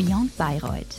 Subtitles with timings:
[0.00, 0.96] Beyond Bayreuth.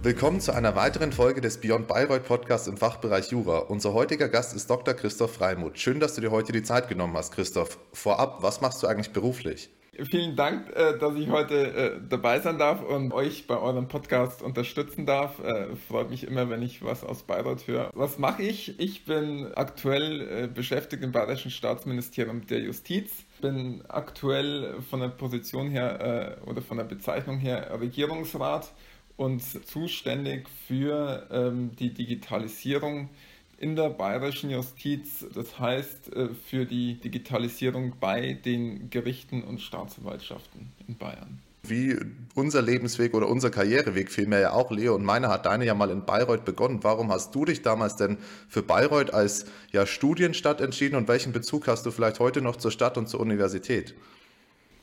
[0.00, 3.58] Willkommen zu einer weiteren Folge des Beyond Bayreuth Podcasts im Fachbereich Jura.
[3.58, 4.94] Unser heutiger Gast ist Dr.
[4.94, 5.76] Christoph Freimuth.
[5.80, 7.80] Schön, dass du dir heute die Zeit genommen hast, Christoph.
[7.92, 9.70] Vorab, was machst du eigentlich beruflich?
[10.08, 14.40] Vielen Dank, äh, dass ich heute äh, dabei sein darf und euch bei eurem Podcast
[14.40, 15.40] unterstützen darf.
[15.40, 17.90] Äh, freut mich immer, wenn ich was aus Bayreuth höre.
[17.92, 18.78] Was mache ich?
[18.78, 23.26] Ich bin aktuell beschäftigt im Bayerischen Staatsministerium der Justiz.
[23.40, 28.72] Bin aktuell von der Position her oder von der Bezeichnung her Regierungsrat
[29.16, 33.10] und zuständig für ähm, die Digitalisierung
[33.58, 40.72] in der bayerischen Justiz, das heißt äh, für die Digitalisierung bei den Gerichten und Staatsanwaltschaften
[40.88, 41.42] in Bayern.
[41.70, 41.96] Wie
[42.34, 45.90] unser Lebensweg oder unser Karriereweg vielmehr ja auch, Leo und meiner hat deine ja mal
[45.90, 46.80] in Bayreuth begonnen.
[46.82, 51.68] Warum hast du dich damals denn für Bayreuth als ja, Studienstadt entschieden und welchen Bezug
[51.68, 53.94] hast du vielleicht heute noch zur Stadt und zur Universität?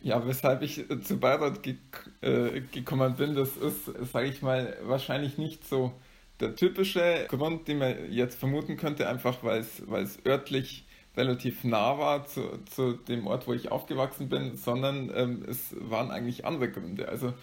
[0.02, 1.76] Ja, weshalb ich äh, zu Bayreuth ge
[2.22, 5.92] äh, gekommen bin, das ist, sage ich mal, wahrscheinlich nicht so
[6.40, 10.87] der typische Grund, den man jetzt vermuten könnte, einfach weil es örtlich
[11.18, 16.12] relativ nah war zu, zu dem Ort, wo ich aufgewachsen bin, sondern ähm, es waren
[16.12, 17.10] eigentlich andere Gründe.
[17.10, 17.34] Also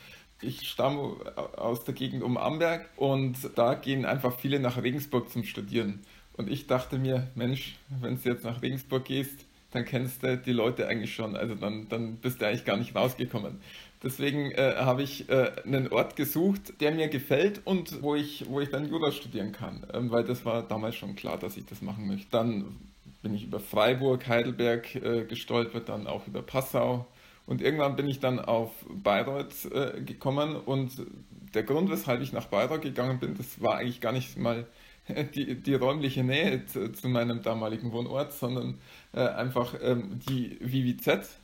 [0.40, 1.16] ich stamme
[1.56, 6.00] aus der Gegend um Amberg und da gehen einfach viele nach Regensburg zum Studieren.
[6.36, 10.52] Und ich dachte mir, Mensch, wenn du jetzt nach Regensburg gehst, dann kennst du die
[10.52, 11.36] Leute eigentlich schon.
[11.36, 13.60] Also dann, dann bist du eigentlich gar nicht rausgekommen.
[14.02, 18.60] Deswegen äh, habe ich äh, einen Ort gesucht, der mir gefällt und wo ich, wo
[18.60, 21.80] ich dann Jura studieren kann, ähm, weil das war damals schon klar, dass ich das
[21.80, 22.26] machen möchte.
[22.30, 22.76] Dann
[23.24, 27.06] bin ich über Freiburg, Heidelberg äh, gestolpert, dann auch über Passau
[27.46, 30.92] und irgendwann bin ich dann auf Bayreuth äh, gekommen und
[31.54, 34.66] der Grund, weshalb ich nach Bayreuth gegangen bin, das war eigentlich gar nicht mal
[35.34, 38.78] die, die räumliche Nähe zu, zu meinem damaligen Wohnort, sondern
[39.12, 41.40] äh, einfach ähm, die VVZ,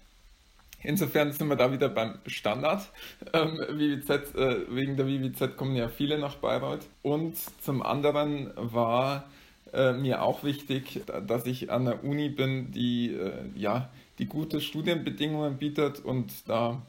[0.82, 2.88] Insofern sind wir da wieder beim Standard.
[3.32, 6.86] Ähm, WWZ, äh, wegen der WWZ kommen ja viele nach Bayreuth.
[7.02, 9.28] Und zum anderen war
[9.72, 14.60] äh, mir auch wichtig, dass ich an der Uni bin, die, äh, ja, die gute
[14.60, 16.82] Studienbedingungen bietet und da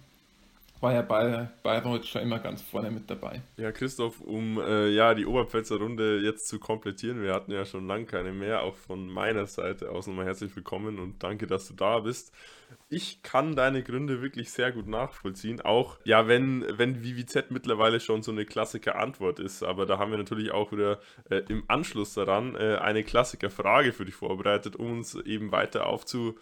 [0.82, 3.42] war ja bei Bayreuth schon immer ganz vorne mit dabei.
[3.58, 7.88] Ja, Christoph, um äh, ja die Oberpfälzer Runde jetzt zu komplettieren, wir hatten ja schon
[7.88, 11.76] lange keine mehr, auch von meiner Seite aus nochmal herzlich willkommen und danke, dass du
[11.76, 12.34] da bist.
[12.90, 18.24] Ich kann deine Gründe wirklich sehr gut nachvollziehen, auch ja, wenn, wenn VVZ mittlerweile schon
[18.24, 21.00] so eine Klassiker-Antwort ist, aber da haben wir natürlich auch wieder
[21.30, 26.36] äh, im Anschluss daran äh, eine Klassiker-Frage für dich vorbereitet, um uns eben weiter aufzu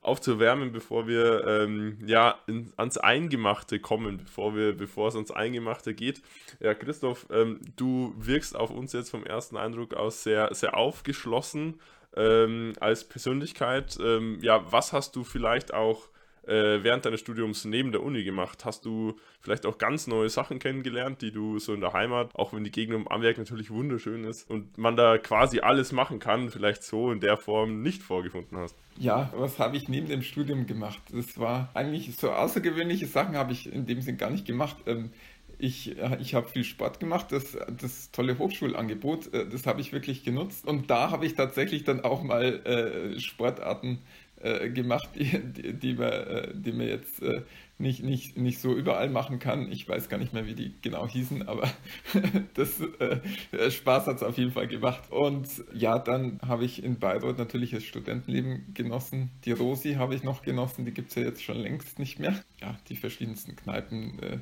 [0.00, 5.94] aufzuwärmen, bevor wir ähm, ja in, ans Eingemachte kommen, bevor wir, bevor es ans Eingemachte
[5.94, 6.22] geht.
[6.60, 11.80] Ja, Christoph, ähm, du wirkst auf uns jetzt vom ersten Eindruck aus sehr, sehr aufgeschlossen
[12.16, 13.98] ähm, als Persönlichkeit.
[14.00, 16.08] Ähm, ja, was hast du vielleicht auch
[16.48, 18.64] äh, während deines Studiums neben der Uni gemacht?
[18.64, 22.52] Hast du vielleicht auch ganz neue Sachen kennengelernt, die du so in der Heimat, auch
[22.52, 26.50] wenn die Gegend um Amberg natürlich wunderschön ist und man da quasi alles machen kann,
[26.50, 28.74] vielleicht so in der Form nicht vorgefunden hast?
[28.96, 31.00] Ja, was habe ich neben dem Studium gemacht?
[31.12, 34.76] Das war eigentlich so außergewöhnliche Sachen habe ich in dem Sinn gar nicht gemacht.
[34.86, 35.10] Ähm,
[35.58, 40.24] ich, ich habe viel Sport gemacht, das, das tolle Hochschulangebot, äh, das habe ich wirklich
[40.24, 40.66] genutzt.
[40.66, 43.98] Und da habe ich tatsächlich dann auch mal äh, Sportarten
[44.40, 47.42] äh, gemacht, die, die, die, man, äh, die man jetzt äh,
[47.78, 49.70] nicht, nicht, nicht so überall machen kann.
[49.70, 51.70] Ich weiß gar nicht mehr, wie die genau hießen, aber
[52.54, 55.10] das äh, Spaß hat es auf jeden Fall gemacht.
[55.10, 59.30] Und ja, dann habe ich in Bayreuth natürlich das Studentenleben genossen.
[59.44, 62.34] Die Rosi habe ich noch genossen, die gibt es ja jetzt schon längst nicht mehr.
[62.60, 64.38] Ja, die verschiedensten Kneipen, äh,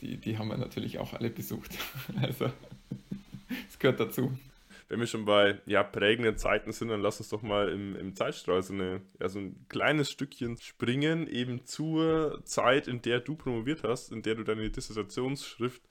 [0.00, 1.78] die, die haben wir natürlich auch alle besucht.
[2.20, 2.46] Also,
[3.68, 4.32] es gehört dazu
[4.88, 8.14] wenn wir schon bei ja, prägenden Zeiten sind, dann lass uns doch mal im, im
[8.14, 13.36] Zeitstrahl so, eine, ja, so ein kleines Stückchen springen, eben zur Zeit, in der du
[13.36, 15.82] promoviert hast, in der du deine Dissertationsschrift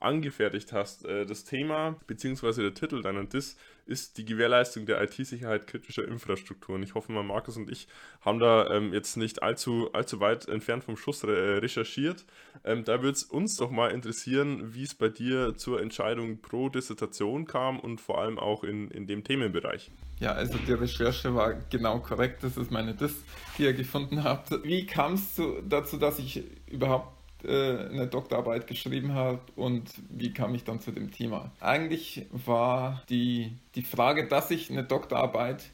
[0.00, 1.04] angefertigt hast.
[1.04, 2.62] Äh, das Thema bzw.
[2.62, 3.56] der Titel deiner Diss
[3.90, 6.82] ist die Gewährleistung der IT-Sicherheit kritischer Infrastrukturen.
[6.82, 7.88] Ich hoffe mal, Markus und ich
[8.20, 12.24] haben da ähm, jetzt nicht allzu, allzu weit entfernt vom Schuss re recherchiert.
[12.64, 16.68] Ähm, da würde es uns doch mal interessieren, wie es bei dir zur Entscheidung pro
[16.68, 19.90] Dissertation kam und vor allem auch in, in dem Themenbereich.
[20.20, 22.44] Ja, also die Recherche war genau korrekt.
[22.44, 23.24] Das ist meine Diss,
[23.58, 24.50] die ihr gefunden habt.
[24.62, 30.64] Wie kam es dazu, dass ich überhaupt eine Doktorarbeit geschrieben habe und wie kam ich
[30.64, 31.52] dann zu dem Thema.
[31.60, 35.70] Eigentlich war die, die Frage, dass ich eine Doktorarbeit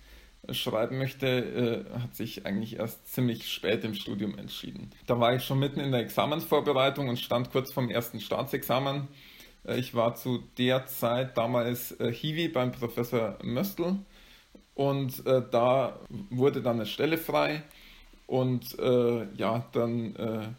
[0.53, 4.91] schreiben möchte, äh, hat sich eigentlich erst ziemlich spät im Studium entschieden.
[5.07, 9.09] Da war ich schon mitten in der Examensvorbereitung und stand kurz vorm ersten Staatsexamen.
[9.67, 13.97] Äh, ich war zu der Zeit damals äh, Hiwi beim Professor Möstl
[14.75, 15.99] und äh, da
[16.31, 17.63] wurde dann eine Stelle frei
[18.27, 20.57] und äh, ja, dann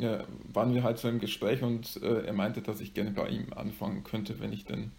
[0.00, 0.18] äh,
[0.52, 3.52] waren wir halt so im Gespräch und äh, er meinte, dass ich gerne bei ihm
[3.54, 4.92] anfangen könnte, wenn ich denn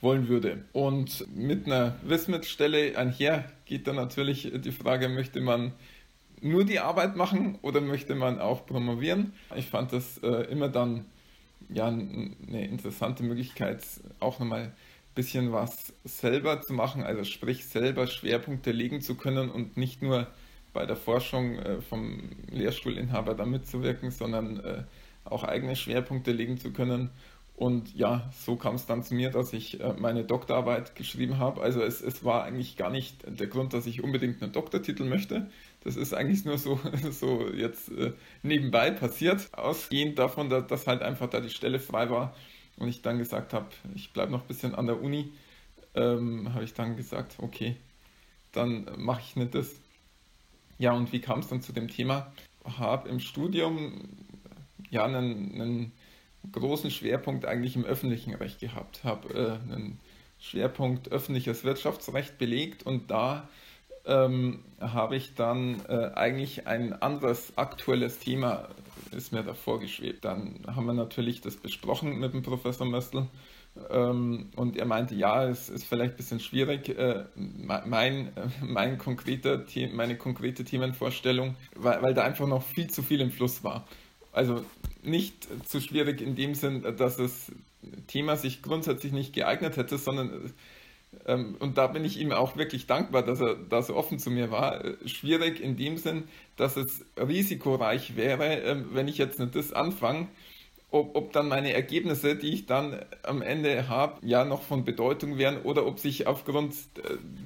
[0.00, 0.64] wollen würde.
[0.72, 5.72] Und mit einer Wismit-Stelle einher geht dann natürlich die Frage, möchte man
[6.40, 9.34] nur die Arbeit machen oder möchte man auch promovieren?
[9.56, 11.04] Ich fand das äh, immer dann
[11.68, 13.84] ja eine interessante Möglichkeit,
[14.18, 14.72] auch nochmal ein
[15.14, 20.26] bisschen was selber zu machen, also sprich selber Schwerpunkte legen zu können und nicht nur
[20.72, 24.84] bei der Forschung äh, vom Lehrstuhlinhaber da mitzuwirken, sondern äh,
[25.24, 27.10] auch eigene Schwerpunkte legen zu können.
[27.60, 31.60] Und ja, so kam es dann zu mir, dass ich äh, meine Doktorarbeit geschrieben habe.
[31.60, 35.50] Also es, es war eigentlich gar nicht der Grund, dass ich unbedingt einen Doktortitel möchte.
[35.84, 36.80] Das ist eigentlich nur so,
[37.10, 38.12] so jetzt äh,
[38.42, 42.34] nebenbei passiert, ausgehend davon, dass, dass halt einfach da die Stelle frei war
[42.78, 45.30] und ich dann gesagt habe, ich bleibe noch ein bisschen an der Uni,
[45.94, 47.76] ähm, habe ich dann gesagt, okay,
[48.52, 49.80] dann mache ich nicht das.
[50.80, 52.32] Ja, und wie kam es dann zu dem Thema?
[52.64, 54.08] Habe im Studium
[54.88, 55.92] ja einen, einen,
[56.52, 60.00] großen Schwerpunkt eigentlich im öffentlichen Recht gehabt, habe äh, einen
[60.38, 63.46] Schwerpunkt öffentliches Wirtschaftsrecht belegt und da
[64.06, 68.70] ähm, habe ich dann äh, eigentlich ein anderes aktuelles Thema
[69.12, 70.24] ist mir davor geschwebt.
[70.24, 73.26] Dann haben wir natürlich das besprochen mit dem Professor Möstl
[73.88, 78.98] ähm, und er meinte, ja, es ist vielleicht ein bisschen schwierig, äh, mein, äh, mein
[78.98, 83.86] konkreter, meine konkrete Themenvorstellung, weil, weil da einfach noch viel zu viel im Fluss war.
[84.32, 84.64] Also
[85.02, 87.52] nicht zu schwierig in dem Sinn, dass das
[88.06, 90.52] Thema sich grundsätzlich nicht geeignet hätte, sondern
[91.26, 94.50] und da bin ich ihm auch wirklich dankbar, dass er da so offen zu mir
[94.50, 94.82] war.
[95.06, 96.24] Schwierig in dem Sinn,
[96.56, 100.28] dass es risikoreich wäre, ähm, wenn ich jetzt nicht das anfange,
[100.90, 105.38] ob, ob dann meine Ergebnisse, die ich dann am Ende habe, ja noch von Bedeutung
[105.38, 106.74] wären oder ob sich aufgrund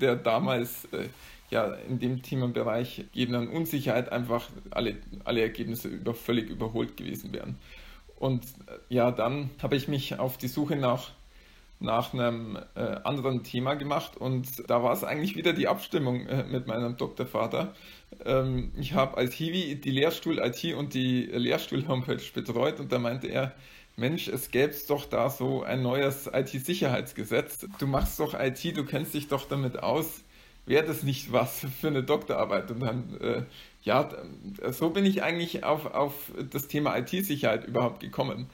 [0.01, 1.09] der damals äh,
[1.51, 7.57] ja in dem Themenbereich gegebenen Unsicherheit einfach alle, alle Ergebnisse über, völlig überholt gewesen wären.
[8.17, 11.11] Und äh, ja, dann habe ich mich auf die Suche nach
[11.81, 16.45] nach einem äh, anderen Thema gemacht und da war es eigentlich wieder die Abstimmung äh,
[16.45, 17.75] mit meinem Doktorvater.
[18.25, 23.55] Ähm, ich habe als Hiwi die Lehrstuhl-IT und die Lehrstuhl-Homepage betreut und da meinte er,
[23.97, 27.67] Mensch, es gäbe doch da so ein neues IT-Sicherheitsgesetz.
[27.79, 30.25] Du machst doch IT, du kennst dich doch damit aus.
[30.67, 32.71] Wäre das nicht was für eine Doktorarbeit?
[32.71, 33.43] Und dann, äh,
[33.83, 34.11] ja,
[34.71, 38.49] so bin ich eigentlich auf, auf das Thema IT-Sicherheit überhaupt gekommen.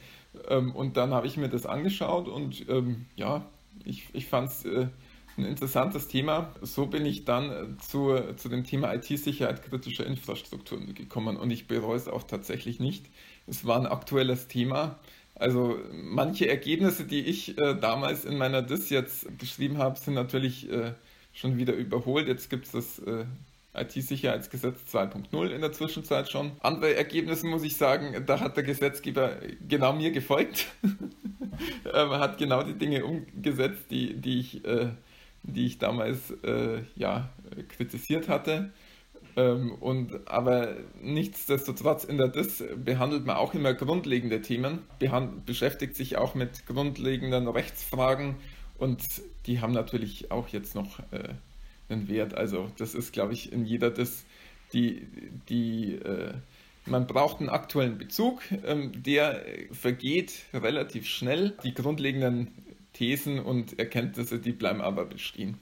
[0.49, 3.44] Ähm, und dann habe ich mir das angeschaut und ähm, ja,
[3.85, 4.88] ich, ich fand es äh,
[5.37, 6.53] ein interessantes Thema.
[6.62, 11.67] So bin ich dann äh, zu, zu dem Thema IT-Sicherheit kritischer Infrastrukturen gekommen und ich
[11.67, 13.06] bereue es auch tatsächlich nicht.
[13.47, 14.99] Es war ein aktuelles Thema.
[15.35, 20.71] Also manche Ergebnisse, die ich äh, damals in meiner DIS jetzt geschrieben habe, sind natürlich
[20.71, 20.93] äh,
[21.33, 22.29] schon wieder überholt.
[22.29, 23.25] Jetzt gibt es das äh,
[23.75, 26.53] IT-Sicherheitsgesetz 2.0 in der Zwischenzeit schon.
[26.61, 29.37] Andere Ergebnisse muss ich sagen, da hat der Gesetzgeber
[29.67, 30.67] genau mir gefolgt.
[31.85, 34.89] er hat genau die Dinge umgesetzt, die, die, ich, äh,
[35.43, 37.31] die ich damals äh, ja,
[37.69, 38.73] kritisiert hatte.
[39.37, 44.81] Ähm, und, aber nichtsdestotrotz in der DIS behandelt man auch immer grundlegende Themen,
[45.47, 48.37] beschäftigt sich auch mit grundlegenden Rechtsfragen
[48.79, 49.01] und
[49.47, 51.35] die haben natürlich auch jetzt noch äh,
[51.91, 52.35] einen Wert.
[52.35, 54.25] Also das ist, glaube ich, in jeder das,
[54.73, 55.07] die,
[55.49, 56.35] die äh,
[56.87, 61.57] man braucht einen aktuellen Bezug, ähm, der vergeht relativ schnell.
[61.62, 62.49] Die grundlegenden
[62.93, 65.59] Thesen und Erkenntnisse, die bleiben aber bestehen.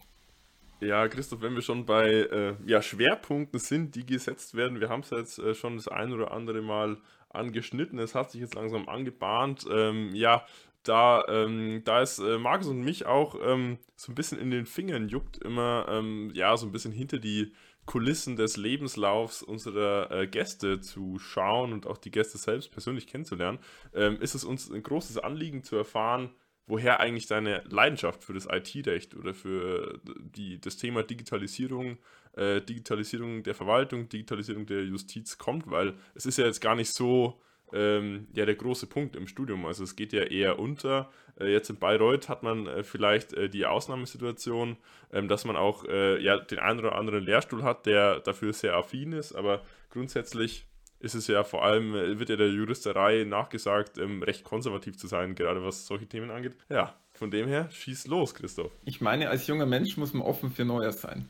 [0.81, 5.01] Ja, Christoph, wenn wir schon bei äh, ja, Schwerpunkten sind, die gesetzt werden, wir haben
[5.01, 6.99] es jetzt äh, schon das ein oder andere Mal
[7.31, 9.67] angeschnitten, es hat sich jetzt langsam angebahnt.
[9.71, 10.47] Ähm, ja,
[10.89, 14.67] da, ähm, da ist äh, Markus und mich auch ähm, so ein bisschen in den
[14.67, 17.53] Fingern juckt, immer ähm, ja so ein bisschen hinter die
[17.85, 23.59] Kulissen des Lebenslaufs unserer äh, Gäste zu schauen und auch die Gäste selbst persönlich kennenzulernen,
[23.95, 26.31] ähm, ist es uns ein großes Anliegen zu erfahren,
[26.67, 31.97] woher eigentlich deine Leidenschaft für das IT-Recht oder für die, das Thema Digitalisierung,
[32.33, 36.93] äh, Digitalisierung der Verwaltung, Digitalisierung der Justiz kommt, weil es ist ja jetzt gar nicht
[36.93, 37.41] so
[37.73, 39.67] ähm, ja der große Punkt im Studium.
[39.67, 41.11] Also es geht ja eher unter.
[41.39, 44.77] Äh, jetzt in Bayreuth hat man äh, vielleicht äh, die Ausnahmesituation,
[45.13, 48.75] ähm, dass man auch äh, ja, den einen oder anderen Lehrstuhl hat, der dafür sehr
[48.75, 50.67] affin ist, aber grundsätzlich
[51.01, 55.07] ist es ja vor allem, äh, wird ja der Juristerei nachgesagt, ähm, recht konservativ zu
[55.07, 56.57] sein, gerade was solche Themen angeht.
[56.69, 58.73] Ja, von dem her, schieß los, Christoph.
[58.85, 61.29] Ich meine, als junger Mensch muss man offen für Neues sein.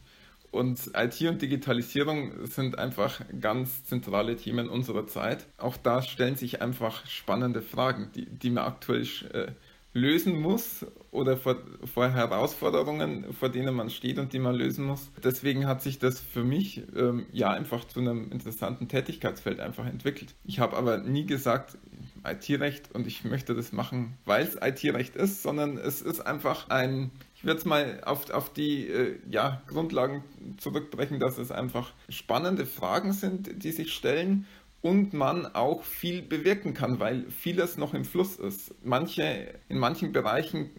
[0.50, 5.46] Und IT und Digitalisierung sind einfach ganz zentrale Themen unserer Zeit.
[5.58, 9.52] Auch da stellen sich einfach spannende Fragen, die, die man aktuell äh,
[9.92, 11.56] lösen muss oder vor,
[11.92, 15.10] vor, Herausforderungen, vor denen man steht und die man lösen muss.
[15.22, 20.34] Deswegen hat sich das für mich ähm, ja einfach zu einem interessanten Tätigkeitsfeld einfach entwickelt.
[20.44, 21.78] Ich habe aber nie gesagt,
[22.24, 27.10] IT-Recht und ich möchte das machen, weil es IT-Recht ist, sondern es ist einfach ein,
[27.38, 30.24] ich würde es mal auf, auf die äh, ja, Grundlagen
[30.58, 34.44] zurückbrechen, dass es einfach spannende Fragen sind, die sich stellen
[34.82, 38.74] und man auch viel bewirken kann, weil vieles noch im Fluss ist.
[38.84, 40.70] Manche, in manchen Bereichen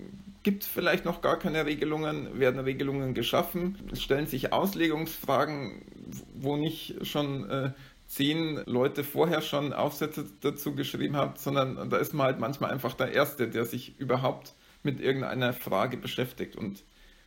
[0.43, 5.81] gibt es vielleicht noch gar keine Regelungen, werden Regelungen geschaffen, es stellen sich Auslegungsfragen,
[6.33, 7.71] wo nicht schon äh,
[8.07, 12.95] zehn Leute vorher schon Aufsätze dazu geschrieben haben, sondern da ist man halt manchmal einfach
[12.95, 16.83] der Erste, der sich überhaupt mit irgendeiner Frage beschäftigt und,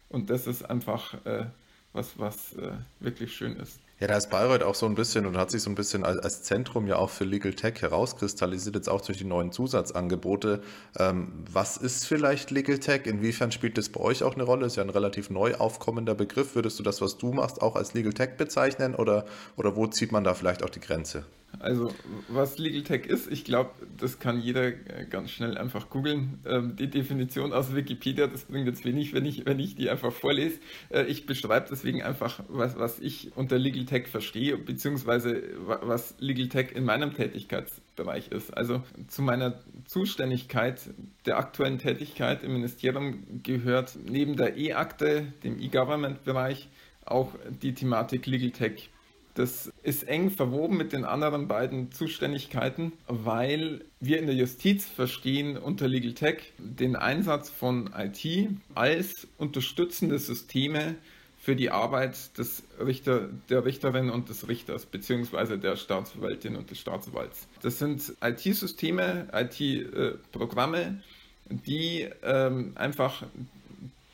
[0.09, 1.47] und das ist einfach äh,
[1.93, 3.79] was, was äh, wirklich schön ist.
[4.01, 6.19] Ja, da ist Bayreuth auch so ein bisschen und hat sich so ein bisschen als,
[6.19, 10.61] als Zentrum ja auch für Legal Tech herauskristallisiert, jetzt auch durch die neuen Zusatzangebote.
[10.99, 13.03] Ähm, was ist vielleicht Legal Tech?
[13.05, 14.67] Inwiefern spielt das bei euch auch eine Rolle?
[14.67, 16.57] Ist ja ein relativ neu aufkommender Begriff.
[16.57, 19.25] Würdest du das, was du machst, auch als Legal Tech bezeichnen oder,
[19.57, 21.25] oder wo zieht man da vielleicht auch die Grenze?
[21.63, 21.95] Also
[22.27, 26.41] was Legal Tech ist, ich glaube, das kann jeder äh, ganz schnell einfach googeln.
[26.45, 30.11] Ähm, die Definition aus Wikipedia, das bringt jetzt wenig, wenn ich, wenn ich die einfach
[30.13, 30.59] vorlese.
[30.91, 36.49] Äh, ich beschreibe deswegen einfach, was, was ich unter Legal Tech verstehe, beziehungsweise was Legal
[36.49, 38.57] Tech in meinem Tätigkeitsbereich ist.
[38.57, 40.81] Also zu meiner Zuständigkeit
[41.27, 46.69] der aktuellen Tätigkeit im Ministerium gehört neben der E-Akte, dem E-Government-Bereich,
[47.05, 48.91] auch die Thematik Legal Tech.
[49.35, 55.57] Das ist eng verwoben mit den anderen beiden Zuständigkeiten, weil wir in der Justiz verstehen
[55.57, 60.97] unter Legal Tech den Einsatz von IT als unterstützende Systeme
[61.39, 66.79] für die Arbeit des Richter, der Richterin und des Richters, beziehungsweise der Staatsanwältin und des
[66.79, 67.49] Staatsanwalts.
[67.63, 71.03] Das sind IT-Systeme, IT-Programme,
[71.47, 73.25] die ähm, einfach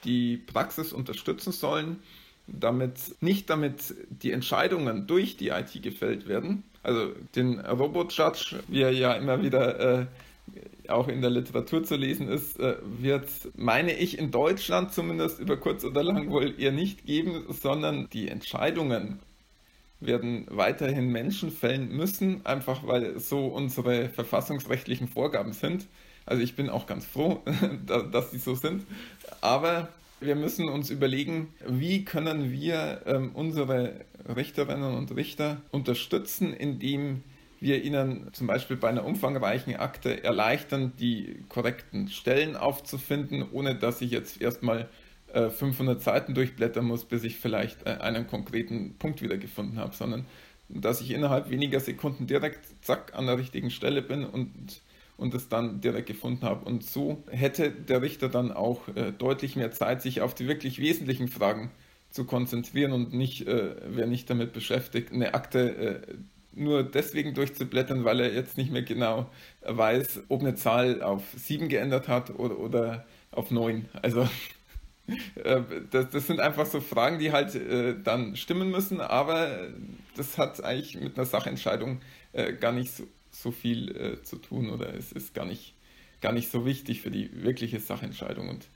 [0.04, 1.98] die Praxis unterstützen sollen
[2.48, 6.64] damit nicht damit die Entscheidungen durch die IT gefällt werden.
[6.82, 10.06] Also den Robot-Judge, wie er ja immer wieder äh,
[10.88, 15.56] auch in der Literatur zu lesen ist, äh, wird, meine ich, in Deutschland zumindest über
[15.56, 19.20] kurz oder lang wohl eher nicht geben, sondern die Entscheidungen
[20.00, 25.86] werden weiterhin Menschen fällen müssen, einfach weil so unsere verfassungsrechtlichen Vorgaben sind.
[26.24, 27.42] Also ich bin auch ganz froh,
[27.86, 28.84] dass sie so sind.
[29.40, 29.88] Aber
[30.20, 37.22] wir müssen uns überlegen, wie können wir ähm, unsere Richterinnen und Richter unterstützen, indem
[37.60, 44.00] wir ihnen zum Beispiel bei einer umfangreichen Akte erleichtern, die korrekten Stellen aufzufinden, ohne dass
[44.00, 44.88] ich jetzt erstmal
[45.32, 50.24] äh, 500 Seiten durchblättern muss, bis ich vielleicht äh, einen konkreten Punkt wiedergefunden habe, sondern
[50.68, 54.80] dass ich innerhalb weniger Sekunden direkt zack an der richtigen Stelle bin und
[55.18, 56.64] und es dann direkt gefunden habe.
[56.64, 60.78] Und so hätte der Richter dann auch äh, deutlich mehr Zeit, sich auf die wirklich
[60.80, 61.70] wesentlichen Fragen
[62.10, 66.14] zu konzentrieren und nicht, äh, wäre nicht damit beschäftigt, eine Akte äh,
[66.54, 69.28] nur deswegen durchzublättern, weil er jetzt nicht mehr genau
[69.62, 73.88] weiß, ob eine Zahl auf 7 geändert hat oder, oder auf 9.
[74.00, 74.22] Also
[75.44, 75.60] äh,
[75.90, 79.68] das, das, sind einfach so Fragen, die halt äh, dann stimmen müssen, aber
[80.16, 82.00] das hat eigentlich mit einer Sachentscheidung
[82.32, 83.04] äh, gar nicht so,
[83.42, 85.74] so viel äh, zu tun oder es ist gar nicht,
[86.20, 88.48] gar nicht so wichtig für die wirkliche Sachentscheidung.
[88.48, 88.66] Und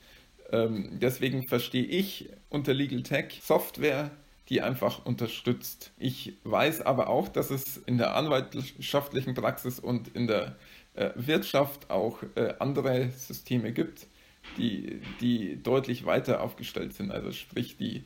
[0.50, 4.10] ähm, deswegen verstehe ich unter Legal Tech Software,
[4.48, 5.92] die einfach unterstützt.
[5.98, 10.56] Ich weiß aber auch, dass es in der anwaltschaftlichen Praxis und in der
[10.94, 14.06] äh, Wirtschaft auch äh, andere Systeme gibt,
[14.58, 17.10] die, die deutlich weiter aufgestellt sind.
[17.10, 18.04] Also sprich, die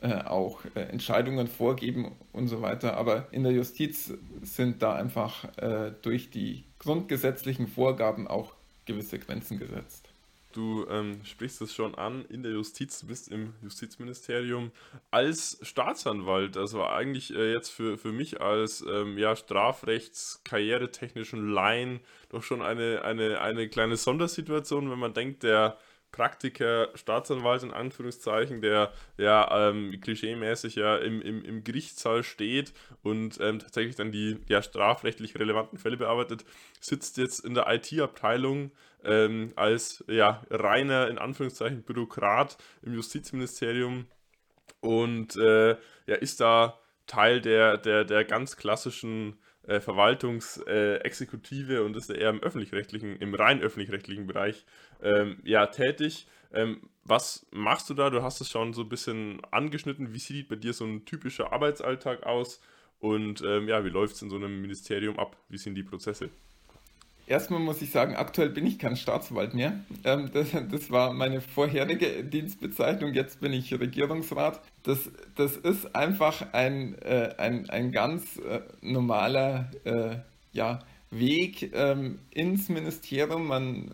[0.00, 2.96] äh, auch äh, Entscheidungen vorgeben und so weiter.
[2.96, 4.12] Aber in der Justiz
[4.42, 8.52] sind da einfach äh, durch die grundgesetzlichen Vorgaben auch
[8.86, 10.08] gewisse Grenzen gesetzt.
[10.52, 14.72] Du ähm, sprichst es schon an, in der Justiz, bist im Justizministerium
[15.10, 16.56] als Staatsanwalt.
[16.56, 22.00] Also eigentlich äh, jetzt für, für mich als ähm, ja, Strafrechts-karrieretechnischen Laien
[22.30, 25.76] doch schon eine, eine, eine kleine Sondersituation, wenn man denkt, der
[26.12, 32.72] Praktiker, Staatsanwalt in Anführungszeichen, der ja ähm, klischeemäßig ja im, im, im Gerichtssaal steht
[33.02, 36.44] und ähm, tatsächlich dann die ja, strafrechtlich relevanten Fälle bearbeitet,
[36.80, 38.72] sitzt jetzt in der IT-Abteilung
[39.04, 44.06] ähm, als ja, reiner in Anführungszeichen Bürokrat im Justizministerium
[44.80, 49.38] und äh, ja, ist da Teil der, der, der ganz klassischen
[49.68, 54.64] äh, Verwaltungsexekutive äh, und ist eher im öffentlich-rechtlichen, im rein öffentlich-rechtlichen Bereich
[55.02, 56.26] ähm, ja, tätig.
[56.52, 58.10] Ähm, was machst du da?
[58.10, 60.12] Du hast es schon so ein bisschen angeschnitten.
[60.14, 62.60] Wie sieht bei dir so ein typischer Arbeitsalltag aus?
[62.98, 65.36] Und ähm, ja, wie läuft es in so einem Ministerium ab?
[65.48, 66.30] Wie sind die Prozesse?
[67.28, 69.80] Erstmal muss ich sagen, aktuell bin ich kein Staatsanwalt mehr.
[70.04, 73.14] Ähm, das, das, war meine vorherige Dienstbezeichnung.
[73.14, 74.60] Jetzt bin ich Regierungsrat.
[74.82, 80.16] Das, das ist einfach ein, äh, ein, ein ganz äh, normaler äh,
[80.52, 80.80] ja,
[81.10, 83.46] Weg ähm, ins Ministerium.
[83.46, 83.90] Man,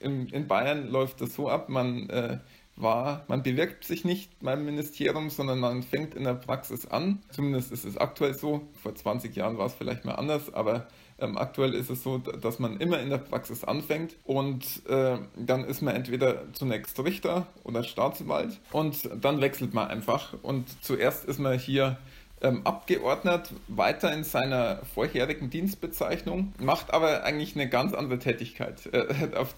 [0.00, 2.38] in, in, Bayern läuft das so ab, man äh,
[2.76, 7.22] war, man bewirbt sich nicht beim Ministerium, sondern man fängt in der Praxis an.
[7.30, 8.62] Zumindest ist es aktuell so.
[8.82, 10.88] Vor 20 Jahren war es vielleicht mal anders, aber
[11.24, 15.64] ähm, aktuell ist es so, dass man immer in der Praxis anfängt und äh, dann
[15.64, 20.34] ist man entweder zunächst Richter oder Staatsanwalt und dann wechselt man einfach.
[20.42, 21.98] Und zuerst ist man hier
[22.44, 28.86] ähm, abgeordnet, weiter in seiner vorherigen Dienstbezeichnung, macht aber eigentlich eine ganz andere Tätigkeit.
[28.92, 29.54] Äh, auf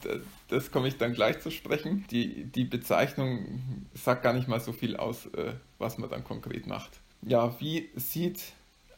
[0.49, 2.04] das komme ich dann gleich zu sprechen.
[2.11, 3.61] Die, die Bezeichnung
[3.94, 7.00] sagt gar nicht mal so viel aus, äh, was man dann konkret macht.
[7.23, 8.40] Ja, wie sieht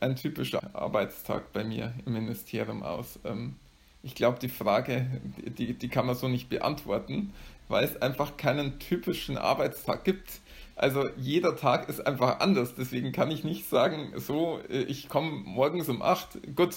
[0.01, 3.19] ein typischer Arbeitstag bei mir im Ministerium aus?
[3.25, 3.57] Ähm,
[4.03, 7.33] ich glaube, die Frage, die, die kann man so nicht beantworten,
[7.69, 10.41] weil es einfach keinen typischen Arbeitstag gibt.
[10.77, 12.75] Also jeder Tag ist einfach anders.
[12.77, 16.55] Deswegen kann ich nicht sagen, so, äh, ich komme morgens um 8.
[16.55, 16.77] Gut,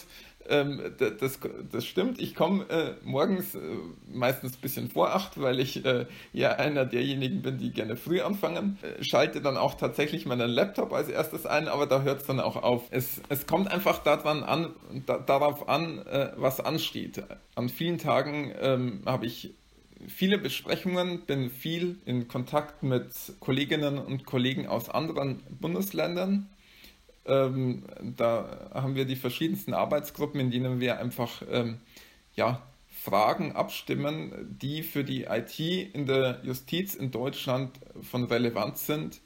[0.51, 1.39] ähm, das,
[1.71, 2.19] das stimmt.
[2.19, 3.59] Ich komme äh, morgens äh,
[4.11, 8.21] meistens ein bisschen vor 8, weil ich äh, ja einer derjenigen bin, die gerne früh
[8.21, 8.77] anfangen.
[8.81, 12.39] Äh, schalte dann auch tatsächlich meinen Laptop als erstes ein, aber da hört es dann
[12.39, 12.83] auch auf.
[12.91, 14.73] Es, es kommt einfach daran an,
[15.05, 17.23] da, darauf an, äh, was ansteht.
[17.55, 19.53] An vielen Tagen ähm, habe ich
[20.07, 23.07] viele Besprechungen, bin viel in Kontakt mit
[23.39, 26.49] Kolleginnen und Kollegen aus anderen Bundesländern.
[27.25, 27.83] Ähm,
[28.17, 31.79] da haben wir die verschiedensten Arbeitsgruppen, in denen wir einfach ähm,
[32.35, 39.21] ja, Fragen abstimmen, die für die IT in der Justiz in Deutschland von Relevanz sind.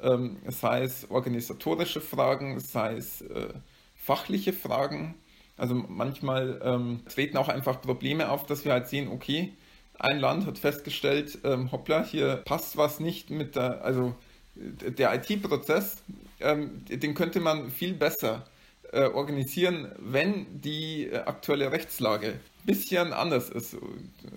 [0.00, 3.48] Ähm, sei es organisatorische Fragen, sei es äh,
[3.96, 5.16] fachliche Fragen.
[5.56, 9.52] Also manchmal ähm, treten auch einfach Probleme auf, dass wir halt sehen, okay,
[9.98, 14.14] ein Land hat festgestellt, ähm, hoppla, hier passt was nicht mit der, also
[14.58, 16.02] der IT-Prozess,
[16.40, 18.46] ähm, den könnte man viel besser
[18.92, 23.76] äh, organisieren, wenn die äh, aktuelle Rechtslage ein bisschen anders ist.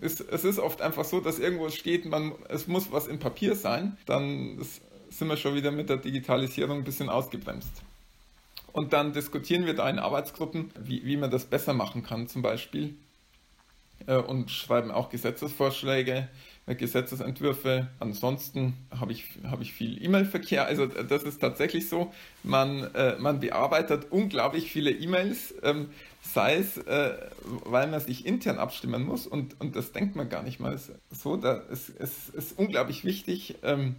[0.01, 3.55] Es, es, ist oft einfach so, dass irgendwo steht, man, es muss was in Papier
[3.55, 4.59] sein, dann
[5.09, 7.71] sind wir schon wieder mit der Digitalisierung ein bisschen ausgebremst.
[8.73, 12.41] Und dann diskutieren wir da in Arbeitsgruppen, wie, wie man das besser machen kann, zum
[12.41, 12.95] Beispiel.
[14.07, 16.29] Äh, und schreiben auch Gesetzesvorschläge,
[16.67, 17.87] Gesetzesentwürfe.
[17.99, 20.65] Ansonsten habe ich, habe ich viel E-Mail-Verkehr.
[20.65, 22.13] Also äh, das ist tatsächlich so.
[22.43, 25.89] Man, man bearbeitet unglaublich viele E-Mails, ähm,
[26.21, 26.79] sei es,
[27.65, 30.79] weil man sich intern abstimmen muss und, und das denkt man gar nicht mal
[31.11, 31.35] so.
[31.71, 33.95] Es, es ist unglaublich wichtig, ähm,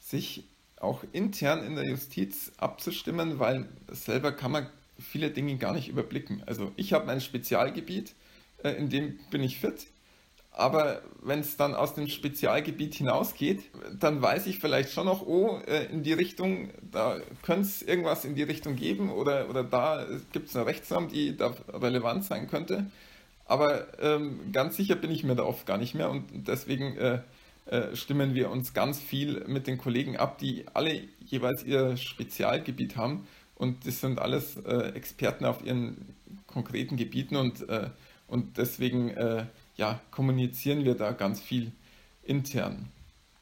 [0.00, 0.44] sich
[0.84, 4.66] auch intern in der Justiz abzustimmen, weil selber kann man
[4.98, 6.42] viele Dinge gar nicht überblicken.
[6.46, 8.14] Also ich habe mein Spezialgebiet,
[8.62, 9.86] äh, in dem bin ich fit.
[10.56, 13.64] Aber wenn es dann aus dem Spezialgebiet hinausgeht,
[13.98, 18.24] dann weiß ich vielleicht schon noch, oh, äh, in die Richtung, da könnte es irgendwas
[18.24, 22.48] in die Richtung geben oder, oder da gibt es eine Rechtsnorm, die da relevant sein
[22.48, 22.86] könnte.
[23.46, 27.18] Aber ähm, ganz sicher bin ich mir da oft gar nicht mehr und deswegen äh,
[27.66, 32.96] äh, stimmen wir uns ganz viel mit den Kollegen ab, die alle jeweils ihr Spezialgebiet
[32.96, 36.14] haben und das sind alles äh, Experten auf ihren
[36.46, 37.90] konkreten Gebieten und äh,
[38.26, 39.44] und deswegen äh,
[39.76, 41.72] ja, kommunizieren wir da ganz viel
[42.22, 42.88] intern.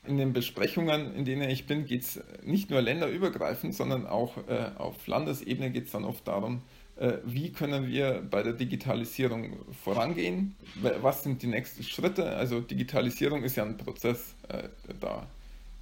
[0.04, 4.70] In den Besprechungen, in denen ich bin, geht es nicht nur länderübergreifend, sondern auch äh,
[4.76, 6.62] auf Landesebene geht es dann oft darum,
[6.96, 10.56] äh, wie können wir bei der Digitalisierung vorangehen,
[11.00, 12.36] was sind die nächsten Schritte.
[12.36, 14.68] Also Digitalisierung ist ja ein Prozess, äh,
[15.00, 15.26] da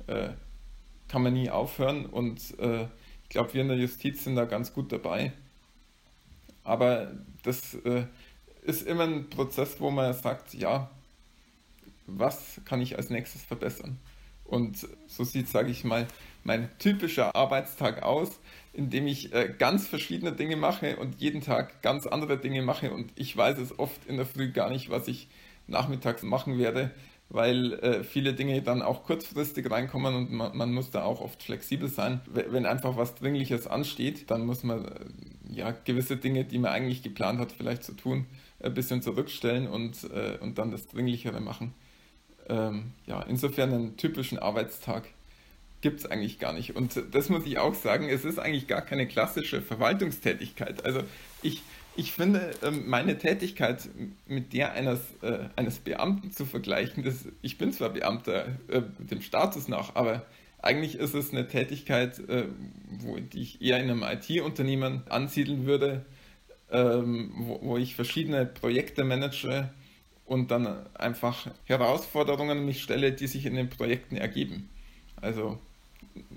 [0.07, 0.31] äh,
[1.09, 2.85] kann man nie aufhören und äh,
[3.25, 5.33] ich glaube, wir in der Justiz sind da ganz gut dabei.
[6.63, 8.05] Aber das äh,
[8.63, 10.91] ist immer ein Prozess, wo man sagt, ja,
[12.07, 13.99] was kann ich als nächstes verbessern?
[14.45, 16.07] Und so sieht, sage ich mal,
[16.43, 18.41] mein typischer Arbeitstag aus,
[18.73, 22.91] in dem ich äh, ganz verschiedene Dinge mache und jeden Tag ganz andere Dinge mache
[22.93, 25.29] und ich weiß es oft in der Früh gar nicht, was ich
[25.67, 26.91] nachmittags machen werde,
[27.29, 31.43] weil äh, viele Dinge dann auch kurzfristig reinkommen und man, man, muss da auch oft
[31.43, 32.21] flexibel sein.
[32.27, 34.91] Wenn einfach was Dringliches ansteht, dann muss man äh,
[35.49, 38.27] ja gewisse Dinge, die man eigentlich geplant hat, vielleicht zu tun,
[38.63, 41.75] ein bisschen zurückstellen und, äh, und dann das Dringlichere machen.
[42.49, 45.09] Ähm, ja, insofern einen typischen Arbeitstag
[45.81, 46.77] gibt es eigentlich gar nicht.
[46.77, 50.85] Und das muss ich auch sagen, es ist eigentlich gar keine klassische Verwaltungstätigkeit.
[50.85, 51.03] Also
[51.43, 51.63] ich,
[51.97, 53.89] ich finde, ähm, meine Tätigkeit
[54.27, 59.23] mit der eines, äh, eines Beamten zu vergleichen, das, ich bin zwar Beamter äh, dem
[59.23, 60.27] Status nach, aber
[60.63, 62.45] eigentlich ist es eine Tätigkeit, äh,
[62.99, 66.05] wo, die ich eher in einem IT-Unternehmen ansiedeln würde,
[66.73, 69.71] ähm, wo, wo, ich verschiedene Projekte manage
[70.27, 74.69] und dann einfach Herausforderungen mich stelle, die sich in den Projekten ergeben.
[75.21, 75.59] Also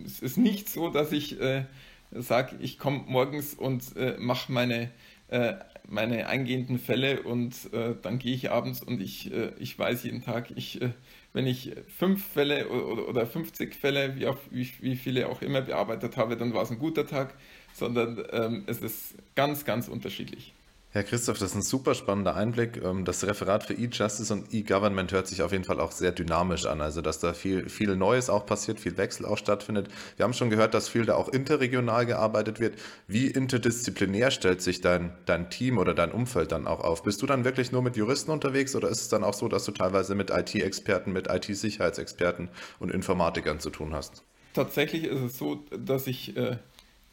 [0.05, 1.65] es ist nicht so, dass ich äh,
[2.11, 4.91] sage, ich komme morgens und äh, mache meine,
[5.29, 5.53] äh,
[5.87, 10.23] meine eingehenden Fälle und äh, dann gehe ich abends und ich, äh, ich weiß jeden
[10.23, 10.89] Tag, ich, äh,
[11.33, 15.61] wenn ich fünf Fälle oder, oder 50 Fälle, wie, auch, wie, wie viele auch immer
[15.61, 17.33] bearbeitet habe, dann war es ein guter Tag,
[17.73, 20.53] sondern ähm, es ist ganz, ganz unterschiedlich.
[20.93, 22.79] Herr Christoph, das ist ein super spannender Einblick.
[22.83, 26.67] Ähm, das Referat für E-Justice und E-Government hört sich auf jeden Fall auch sehr dynamisch
[26.67, 26.81] an.
[26.81, 29.87] Also, dass da viel, viel Neues auch passiert, viel Wechsel auch stattfindet.
[30.17, 32.75] Wir haben schon gehört, dass viel da auch interregional gearbeitet wird.
[33.07, 37.01] Wie interdisziplinär stellt sich dein, dein Team oder dein Umfeld dann auch auf?
[37.01, 39.65] Bist du dann wirklich nur mit Juristen unterwegs oder ist es dann auch so, dass
[39.65, 44.21] du teilweise mit IT-Experten, mit IT-Sicherheitsexperten und Informatikern zu tun hast?
[44.53, 46.57] Tatsächlich ist es so, dass ich äh,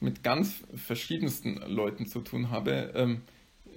[0.00, 2.92] mit ganz verschiedensten Leuten zu tun habe.
[2.94, 3.22] Ähm,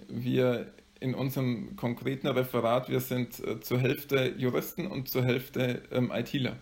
[0.08, 6.12] wir in unserem konkreten Referat, wir sind äh, zur Hälfte Juristen und zur Hälfte ähm,
[6.14, 6.56] ITler.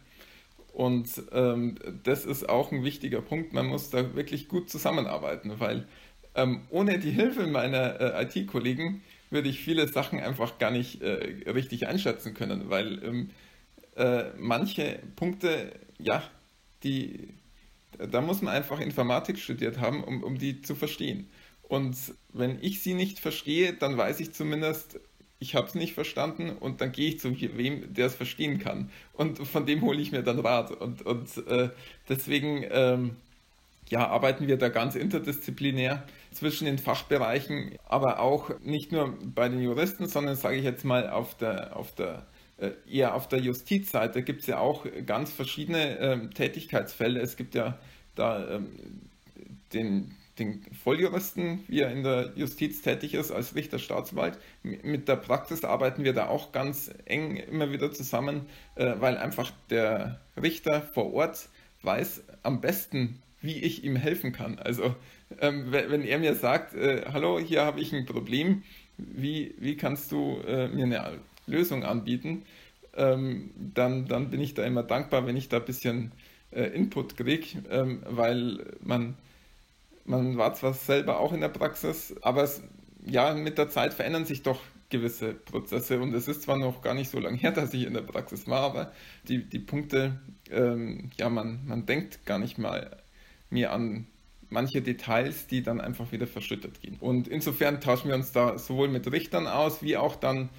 [0.73, 3.53] Und ähm, das ist auch ein wichtiger Punkt.
[3.53, 5.85] Man muss da wirklich gut zusammenarbeiten, weil
[6.33, 11.49] ähm, ohne die Hilfe meiner äh, IT-Kollegen würde ich viele Sachen einfach gar nicht äh,
[11.49, 13.29] richtig einschätzen können, weil ähm,
[13.95, 16.23] äh, manche Punkte, ja,
[16.83, 17.29] die,
[18.09, 21.29] da muss man einfach Informatik studiert haben, um, um die zu verstehen.
[21.63, 21.95] Und
[22.33, 24.99] wenn ich sie nicht verstehe, dann weiß ich zumindest,
[25.39, 28.91] ich habe es nicht verstanden und dann gehe ich zu wem, der es verstehen kann.
[29.13, 30.71] Und von dem hole ich mir dann Rat.
[30.71, 31.69] Und, und äh,
[32.07, 33.15] deswegen ähm,
[33.89, 39.61] ja, arbeiten wir da ganz interdisziplinär zwischen den Fachbereichen, aber auch nicht nur bei den
[39.61, 42.25] Juristen, sondern sage ich jetzt mal auf der, auf der
[42.57, 47.21] äh, eher auf der Justizseite gibt es ja auch ganz verschiedene äh, Tätigkeitsfelder.
[47.21, 47.79] Es gibt ja
[48.15, 48.67] da ähm,
[49.73, 54.37] den den Volljuristen, wie er in der Justiz tätig ist, als Richter Staatsanwalt.
[54.63, 58.41] Mit der Praxis arbeiten wir da auch ganz eng immer wieder zusammen,
[58.75, 61.49] äh, weil einfach der Richter vor Ort
[61.83, 64.59] weiß am besten, wie ich ihm helfen kann.
[64.59, 64.95] Also
[65.39, 68.63] ähm, wenn er mir sagt, äh, hallo, hier habe ich ein Problem,
[68.97, 72.43] wie, wie kannst du äh, mir eine Lösung anbieten,
[72.95, 76.11] ähm, dann, dann bin ich da immer dankbar, wenn ich da ein bisschen
[76.51, 79.15] Input kriege, ähm, weil man
[80.05, 82.61] man war zwar selber auch in der Praxis, aber es,
[83.05, 84.59] ja, mit der Zeit verändern sich doch
[84.89, 87.93] gewisse Prozesse und es ist zwar noch gar nicht so lange her, dass ich in
[87.93, 88.91] der Praxis war, aber
[89.27, 90.19] die, die Punkte,
[90.51, 92.97] ähm, ja, man, man denkt gar nicht mal
[93.49, 94.07] mehr an
[94.49, 96.97] manche Details, die dann einfach wieder verschüttet gehen.
[96.99, 100.49] Und insofern tauschen wir uns da sowohl mit Richtern aus, wie auch dann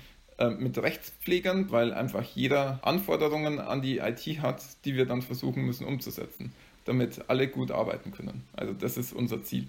[0.43, 5.65] äh, mit Rechtspflegern, weil einfach jeder Anforderungen an die IT hat, die wir dann versuchen
[5.65, 6.53] müssen umzusetzen
[6.85, 8.45] damit alle gut arbeiten können.
[8.55, 9.67] Also das ist unser Ziel.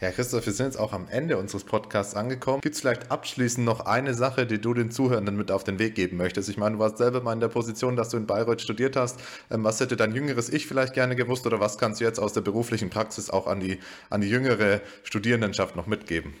[0.00, 2.60] Ja, Christoph, wir sind jetzt auch am Ende unseres Podcasts angekommen.
[2.60, 5.94] Gibt es vielleicht abschließend noch eine Sache, die du den Zuhörenden mit auf den Weg
[5.94, 6.48] geben möchtest?
[6.48, 9.20] Ich meine, du warst selber mal in der Position, dass du in Bayreuth studiert hast.
[9.50, 12.32] Ähm, was hätte dein jüngeres Ich vielleicht gerne gewusst oder was kannst du jetzt aus
[12.32, 13.78] der beruflichen Praxis auch an die,
[14.10, 16.34] an die jüngere Studierendenschaft noch mitgeben?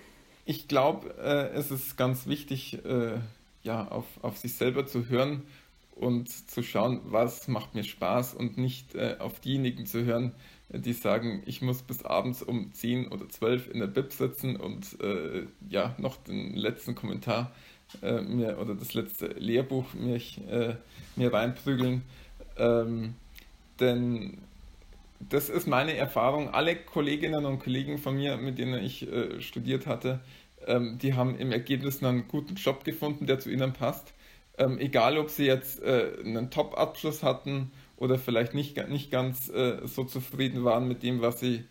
[0.44, 3.18] Ich glaube, äh, es ist ganz wichtig, äh,
[3.62, 5.42] ja, auf, auf sich selber zu hören
[5.92, 10.32] und zu schauen, was macht mir Spaß und nicht äh, auf diejenigen zu hören,
[10.68, 15.00] die sagen, ich muss bis abends um 10 oder 12 in der Bib sitzen und
[15.00, 17.52] äh, ja, noch den letzten Kommentar
[18.02, 20.74] äh, mir oder das letzte Lehrbuch mich, äh,
[21.16, 22.02] mir reinprügeln.
[22.56, 23.14] Ähm,
[23.80, 24.38] denn
[25.20, 26.50] das ist meine Erfahrung.
[26.50, 30.20] Alle Kolleginnen und Kollegen von mir, mit denen ich äh, studiert hatte,
[30.66, 34.14] ähm, die haben im Ergebnis einen guten Job gefunden, der zu ihnen passt
[34.58, 39.86] ähm, egal, ob sie jetzt äh, einen Top-Abschluss hatten oder vielleicht nicht, nicht ganz äh,
[39.86, 41.64] so zufrieden waren mit dem, was sie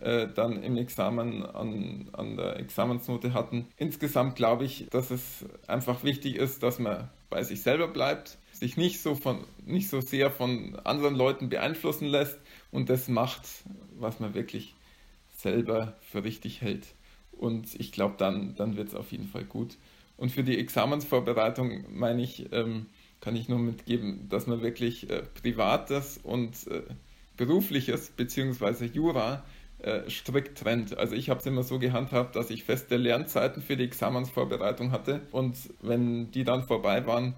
[0.00, 3.66] äh, dann im Examen an, an der Examensnote hatten.
[3.76, 8.76] Insgesamt glaube ich, dass es einfach wichtig ist, dass man bei sich selber bleibt, sich
[8.76, 12.38] nicht so, von, nicht so sehr von anderen Leuten beeinflussen lässt
[12.70, 13.42] und das macht,
[13.98, 14.74] was man wirklich
[15.36, 16.86] selber für richtig hält.
[17.32, 19.76] Und ich glaube, dann, dann wird es auf jeden Fall gut.
[20.16, 22.86] Und für die Examensvorbereitung meine ich, ähm,
[23.20, 26.82] kann ich nur mitgeben, dass man wirklich äh, Privates und äh,
[27.36, 28.86] Berufliches bzw.
[28.86, 29.44] Jura
[29.78, 30.98] äh, strikt trennt.
[30.98, 35.20] Also ich habe es immer so gehandhabt, dass ich feste Lernzeiten für die Examensvorbereitung hatte
[35.30, 37.34] und wenn die dann vorbei waren,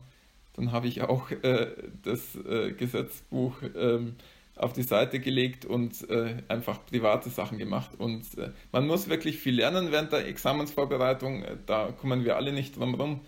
[0.54, 1.68] dann habe ich auch äh,
[2.02, 4.16] das äh, Gesetzbuch ähm,
[4.60, 7.92] auf die Seite gelegt und äh, einfach private Sachen gemacht.
[7.98, 12.52] Und äh, man muss wirklich viel lernen während der Examensvorbereitung, äh, da kommen wir alle
[12.52, 13.20] nicht drum rum.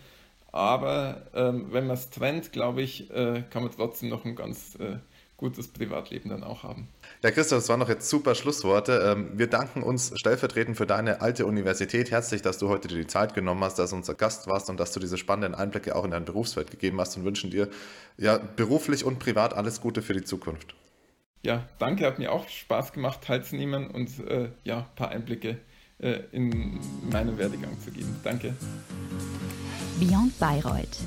[0.52, 4.74] Aber ähm, wenn man es trennt, glaube ich, äh, kann man trotzdem noch ein ganz
[4.74, 4.98] äh,
[5.38, 6.86] gutes Privatleben dann auch haben.
[7.22, 9.14] Ja, Christoph, das waren noch jetzt super Schlussworte.
[9.16, 13.06] Ähm, wir danken uns stellvertretend für deine alte Universität herzlich, dass du heute dir die
[13.06, 16.04] Zeit genommen hast, dass du unser Gast warst und dass du diese spannenden Einblicke auch
[16.04, 17.70] in dein Berufsfeld gegeben hast und wünschen dir
[18.18, 20.74] ja beruflich und privat alles Gute für die Zukunft.
[21.44, 25.58] Ja, danke, hat mir auch Spaß gemacht, teilzunehmen und äh, ja, ein paar Einblicke
[25.98, 26.78] äh, in
[27.10, 28.14] meinen Werdegang zu geben.
[28.22, 28.54] Danke.
[29.98, 30.98] Beyond Bayreuth